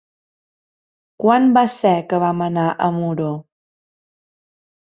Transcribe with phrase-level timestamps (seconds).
[1.23, 3.31] Quan va ser que vam anar a Muro?